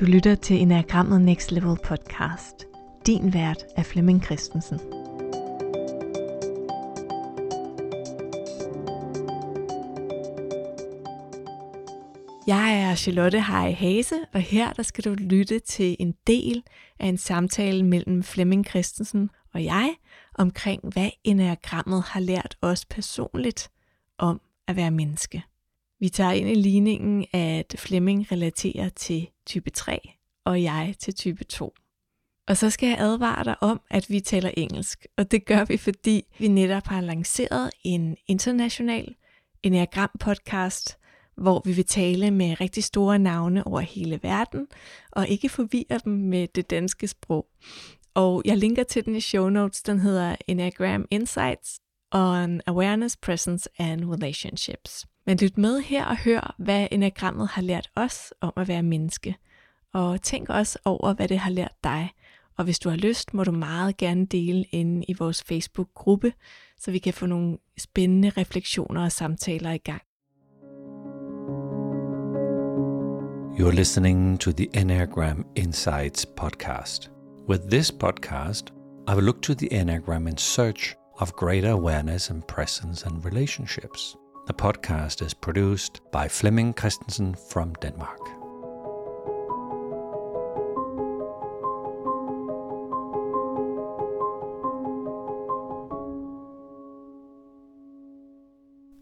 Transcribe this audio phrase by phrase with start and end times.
[0.00, 2.66] Du lytter til Enagrammet Next Level podcast.
[3.06, 4.80] Din vært er Flemming Christensen.
[12.46, 16.62] Jeg er Charlotte Hej Hase, og her der skal du lytte til en del
[16.98, 19.94] af en samtale mellem Flemming Christensen og jeg
[20.34, 23.70] omkring, hvad enagrammet har lært os personligt
[24.18, 25.42] om at være menneske.
[26.00, 30.10] Vi tager ind i ligningen, at Flemming relaterer til type 3,
[30.44, 31.74] og jeg til type 2.
[32.48, 35.76] Og så skal jeg advare dig om, at vi taler engelsk, og det gør vi,
[35.76, 39.14] fordi vi netop har lanceret en international
[39.62, 40.98] Enneagram podcast,
[41.36, 44.66] hvor vi vil tale med rigtig store navne over hele verden,
[45.12, 47.46] og ikke forvirre dem med det danske sprog.
[48.14, 53.68] Og jeg linker til den i show notes, den hedder Enneagram Insights on Awareness, Presence
[53.78, 55.06] and Relationships.
[55.28, 59.36] Men lyt med her og hør, hvad enagrammet har lært os om at være menneske.
[59.92, 62.10] Og tænk også over, hvad det har lært dig.
[62.56, 66.32] Og hvis du har lyst, må du meget gerne dele inde i vores Facebook-gruppe,
[66.78, 70.02] så vi kan få nogle spændende refleksioner og samtaler i gang.
[73.58, 77.10] You're listening to the Enneagram Insights podcast.
[77.48, 78.72] With this podcast,
[79.08, 84.16] I will look to the Enneagram in search of greater awareness and presence and relationships.
[84.48, 88.18] The podcast is produced by Flemming Christensen from Denmark.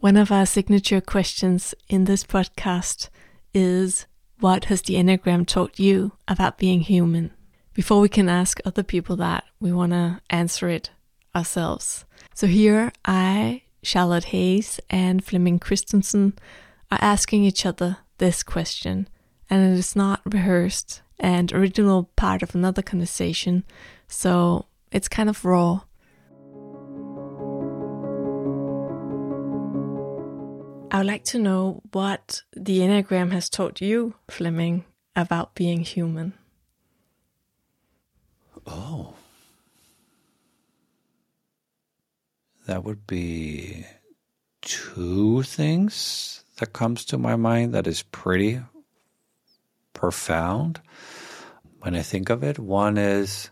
[0.00, 3.08] One of our signature questions in this podcast
[3.54, 4.04] is
[4.40, 7.32] What has the Enneagram taught you about being human?
[7.72, 10.90] Before we can ask other people that, we want to answer it
[11.34, 12.04] ourselves.
[12.34, 16.34] So here I Charlotte Haase and Flemming Christensen
[16.90, 19.08] are asking each other this question,
[19.48, 23.64] and it is not rehearsed and original part of another conversation,
[24.08, 25.80] so it's kind of raw.
[30.92, 36.34] I would like to know what the Enneagram has taught you, Flemming, about being human.
[38.66, 39.14] Oh.
[42.66, 43.86] That would be
[44.62, 48.60] two things that comes to my mind that is pretty
[49.94, 50.80] profound
[51.80, 52.58] when I think of it.
[52.58, 53.50] One is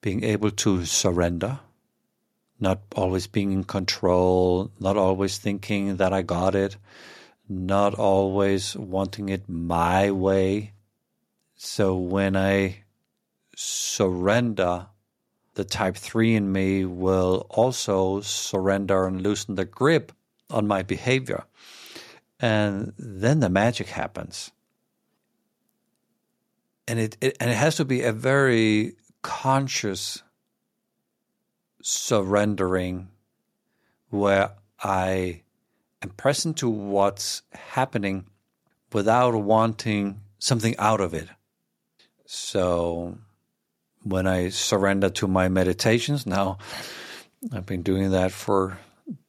[0.00, 1.60] being able to surrender,
[2.58, 6.76] not always being in control, not always thinking that I got it,
[7.48, 10.72] not always wanting it my way.
[11.56, 12.84] So when I
[13.54, 14.86] surrender
[15.56, 20.12] the type 3 in me will also surrender and loosen the grip
[20.50, 21.44] on my behavior.
[22.38, 24.52] And then the magic happens.
[26.86, 30.22] And it, it and it has to be a very conscious
[31.82, 33.08] surrendering
[34.10, 34.52] where
[34.84, 35.42] I
[36.02, 38.26] am present to what's happening
[38.92, 41.28] without wanting something out of it.
[42.26, 43.18] So
[44.06, 46.26] when I surrender to my meditations.
[46.26, 46.58] Now,
[47.52, 48.78] I've been doing that for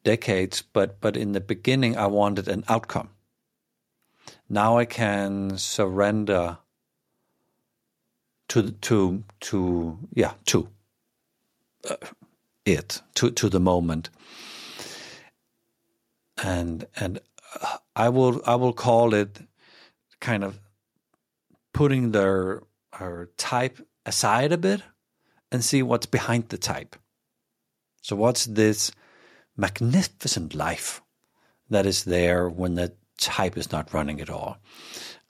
[0.04, 3.10] decades, but but in the beginning, I wanted an outcome.
[4.48, 6.58] Now I can surrender
[8.48, 10.68] to to to yeah to
[11.90, 11.96] uh,
[12.64, 14.10] it to to the moment,
[16.42, 17.20] and and
[17.96, 19.40] I will I will call it
[20.20, 20.58] kind of
[21.72, 22.62] putting their
[22.92, 24.82] our type aside a bit
[25.52, 26.96] and see what's behind the type.
[28.02, 28.90] So, what's this
[29.56, 31.02] magnificent life
[31.68, 34.58] that is there when the type is not running at all?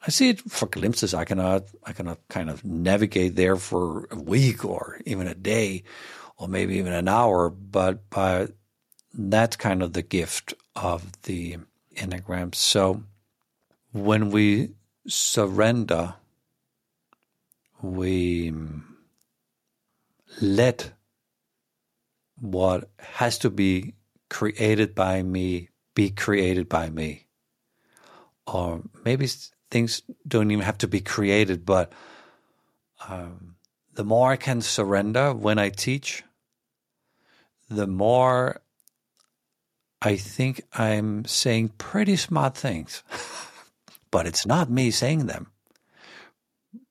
[0.06, 1.12] I see it for glimpses.
[1.12, 5.82] I cannot, I cannot kind of navigate there for a week or even a day,
[6.36, 7.50] or maybe even an hour.
[7.50, 8.52] But, but
[9.12, 11.56] that's kind of the gift of the
[11.96, 12.54] enneagram.
[12.54, 13.02] So,
[13.92, 14.70] when we
[15.08, 16.14] surrender
[17.82, 18.52] we
[20.40, 20.92] let
[22.40, 23.94] what has to be
[24.28, 27.26] created by me be created by me.
[28.46, 29.28] Or maybe
[29.70, 31.92] things don't even have to be created, but
[33.08, 33.56] um,
[33.94, 36.22] the more I can surrender when I teach,
[37.68, 38.60] the more
[40.00, 43.02] I think I'm saying pretty smart things.
[44.10, 45.50] but it's not me saying them.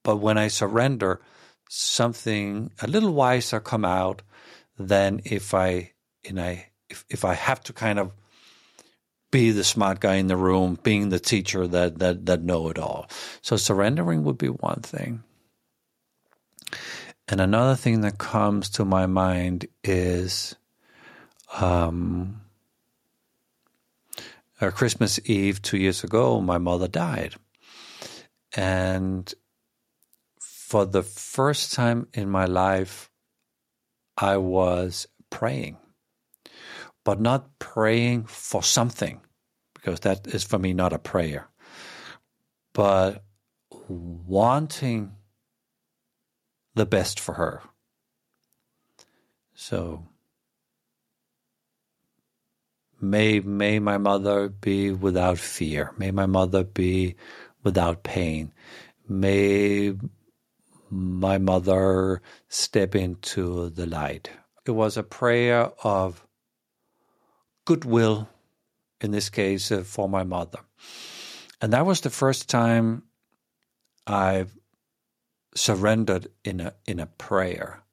[0.07, 1.19] But when I surrender,
[1.67, 4.21] something a little wiser come out
[4.79, 5.91] than if I,
[6.23, 8.13] in I if, if I have to kind of
[9.31, 12.79] be the smart guy in the room, being the teacher that that that know it
[12.79, 13.09] all.
[13.41, 15.23] So surrendering would be one thing.
[17.27, 20.55] And another thing that comes to my mind is
[21.59, 22.43] um,
[24.61, 27.35] uh, Christmas Eve two years ago, my mother died.
[28.55, 29.33] And
[30.67, 33.09] for the first time in my life,
[34.17, 35.77] I was praying,
[37.05, 39.21] but not praying for something,
[39.73, 41.47] because that is for me not a prayer,
[42.73, 43.23] but
[43.87, 45.15] wanting
[46.75, 47.61] the best for her.
[49.55, 50.03] So
[52.99, 55.93] may may my mother be without fear.
[55.97, 57.15] May my mother be
[57.63, 58.51] without pain.
[59.07, 59.95] May
[60.97, 64.29] my mother step into the light.
[64.65, 66.25] It was a prayer of
[67.65, 68.27] goodwill,
[68.99, 70.59] in this case, uh, for my mother.
[71.61, 73.03] And that was the first time
[74.05, 74.47] I
[75.55, 77.83] surrendered in a, in a prayer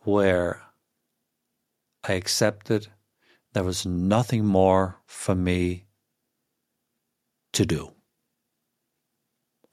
[0.00, 0.62] where
[2.06, 2.88] I accepted
[3.52, 5.86] there was nothing more for me
[7.52, 7.93] to do.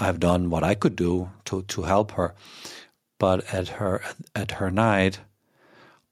[0.02, 2.34] I've done what I could do to, to help her,
[3.20, 4.02] but at her
[4.36, 5.20] at her night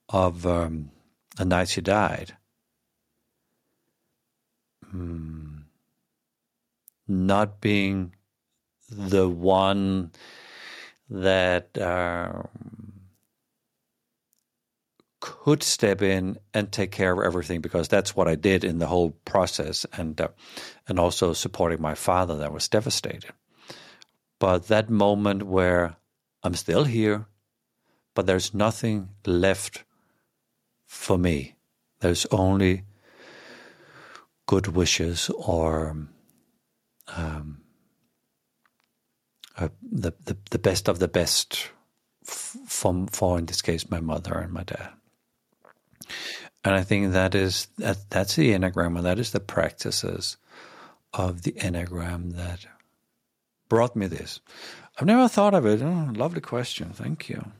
[0.07, 0.91] of um,
[1.37, 2.37] the night she died,
[4.93, 5.65] um,
[7.07, 8.13] not being
[8.91, 10.11] the one
[11.09, 12.43] that uh,
[15.19, 18.87] could step in and take care of everything because that's what I did in the
[18.87, 20.27] whole process, and uh,
[20.87, 23.31] and also supporting my father that was devastated.
[24.39, 25.97] But that moment where
[26.43, 27.27] I'm still here,
[28.13, 29.83] but there's nothing left
[30.85, 31.55] for me.
[31.99, 32.85] There's only
[34.47, 35.95] good wishes or
[37.15, 37.61] um,
[39.57, 41.69] uh, the, the the best of the best
[42.23, 44.89] from for in this case my mother and my dad.
[46.63, 50.37] And I think that is that that's the enneagram, and that is the practices
[51.13, 52.65] of the enneagram that
[53.69, 54.41] brought me this.
[54.97, 55.81] I've never thought of it.
[55.81, 56.89] Oh, lovely question.
[56.91, 57.51] Thank you.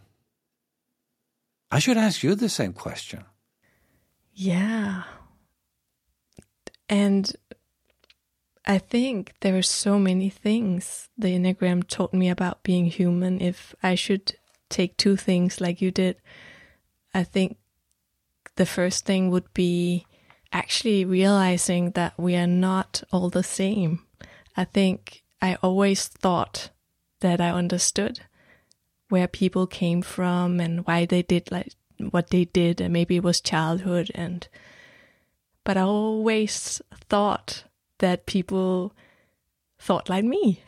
[1.71, 3.23] I should ask you the same question.
[4.33, 5.03] Yeah.
[6.89, 7.31] And
[8.65, 13.39] I think there are so many things the Enneagram taught me about being human.
[13.39, 14.35] If I should
[14.69, 16.17] take two things like you did,
[17.13, 17.57] I think
[18.55, 20.05] the first thing would be
[20.51, 24.05] actually realizing that we are not all the same.
[24.57, 26.69] I think I always thought
[27.21, 28.21] that I understood
[29.09, 31.73] where people came from and why they did like
[32.11, 34.47] what they did and maybe it was childhood and
[35.63, 37.63] but I always thought
[37.99, 38.93] that people
[39.79, 40.63] thought like me.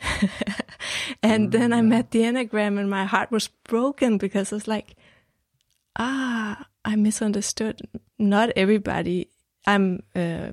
[1.22, 4.68] and mm, then I mm, met the Enneagram and my heart was broken because it's
[4.68, 4.96] like,
[5.98, 7.80] ah, I misunderstood.
[8.18, 9.28] Not everybody.
[9.66, 10.52] I'm uh,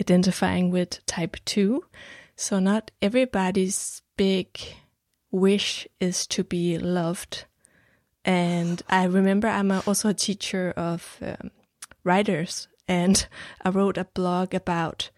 [0.00, 1.84] identifying with type 2.
[2.40, 4.48] So, not everybody's big
[5.30, 7.44] wish is to be loved.
[8.24, 11.50] And I remember I'm also a teacher of um,
[12.02, 13.26] writers, and
[13.62, 15.10] I wrote a blog about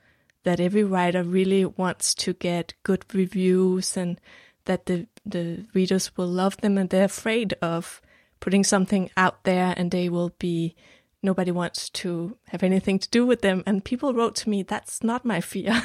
[0.42, 4.20] that every writer really wants to get good reviews and
[4.64, 8.02] that the, the readers will love them, and they're afraid of
[8.40, 10.74] putting something out there and they will be
[11.22, 13.62] nobody wants to have anything to do with them.
[13.66, 15.80] And people wrote to me, that's not my fear.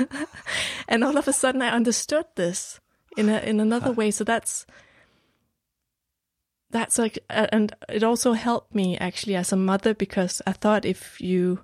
[0.88, 2.80] and all of a sudden I understood this
[3.16, 4.12] in a, in another way.
[4.12, 4.66] So that's,
[6.72, 11.22] that's like, and it also helped me actually as a mother because I thought if
[11.22, 11.60] you,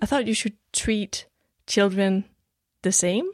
[0.00, 1.26] I thought you should treat
[1.66, 2.24] children
[2.82, 3.30] the same,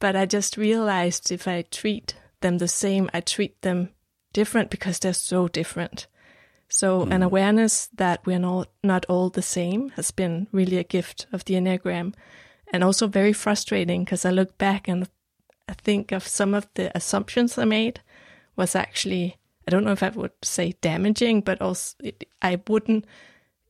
[0.00, 3.90] but I just realized if I treat them the same, I treat them
[4.32, 6.08] different because they're so different.
[6.74, 7.14] So, mm.
[7.14, 11.44] an awareness that we're not, not all the same has been really a gift of
[11.44, 12.14] the Enneagram
[12.72, 15.08] and also very frustrating because I look back and
[15.68, 18.00] I think of some of the assumptions I made
[18.56, 19.36] was actually,
[19.68, 23.04] I don't know if I would say damaging, but also it, I wouldn't,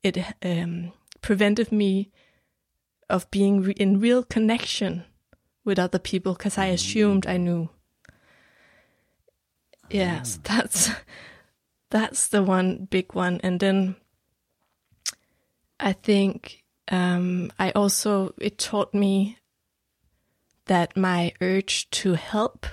[0.02, 2.11] it um, prevented me
[3.11, 5.04] of being re- in real connection
[5.62, 7.68] with other people because I assumed I knew.
[9.90, 10.62] Yes, ah.
[10.62, 10.90] that's
[11.95, 13.39] that's the one big one.
[13.45, 13.95] And then
[15.79, 19.39] I think um, I also, it taught me
[20.67, 22.67] that my urge to help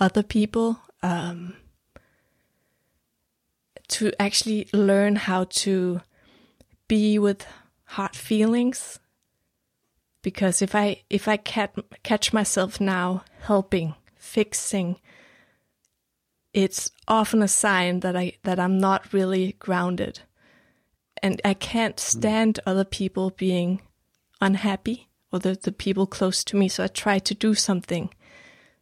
[0.00, 1.54] other people, um,
[3.86, 6.00] to actually learn how to
[6.88, 7.46] be with
[7.84, 8.98] hard feelings
[10.22, 14.96] because if I if I cat, catch myself now helping, fixing,
[16.54, 20.20] it's often a sign that I that I'm not really grounded.
[21.22, 23.80] And I can't stand other people being
[24.40, 26.68] unhappy or the, the people close to me.
[26.68, 28.10] So I try to do something.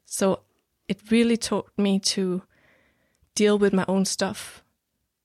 [0.04, 0.40] So
[0.88, 2.42] it really taught me to
[3.34, 4.64] deal with my own stuff.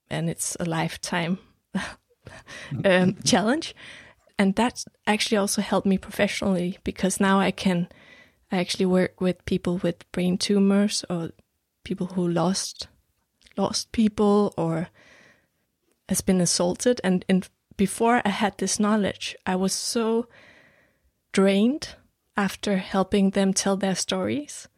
[0.08, 1.38] And it's a lifetime
[2.84, 3.74] um, challenge.
[4.38, 7.88] And that actually also helped me professionally because now I can
[8.52, 11.30] I actually work with people with brain tumors or
[11.88, 12.88] people who lost
[13.56, 14.88] lost people or
[16.08, 20.26] has been assaulted and, and before I had this knowledge, I was so
[21.32, 21.94] drained
[22.36, 24.68] after helping them tell their stories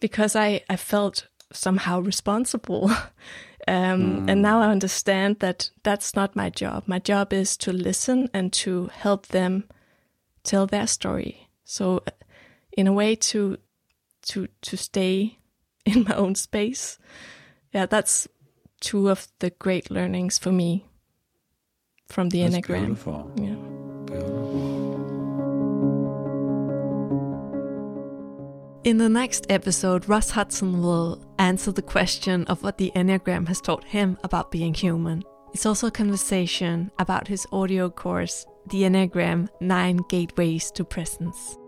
[0.00, 2.90] because I, I felt somehow responsible.
[3.68, 4.30] um, mm.
[4.30, 6.84] And now I understand that that's not my job.
[6.86, 9.64] My job is to listen and to help them
[10.44, 11.48] tell their story.
[11.64, 12.02] So,
[12.72, 13.58] in a way, to
[14.28, 15.38] to to stay
[15.96, 16.98] in my own space.
[17.72, 18.28] Yeah, that's
[18.80, 20.86] two of the great learnings for me
[22.06, 22.86] from the That's Enneagram.
[22.86, 23.32] Beautiful.
[23.36, 23.54] Yeah.
[24.06, 24.78] Beautiful.
[28.84, 33.60] In the next episode, Russ Hudson will answer the question of what the Enneagram has
[33.60, 35.24] taught him about being human.
[35.52, 41.58] It's also a conversation about his audio course, The Enneagram Nine Gateways to Presence.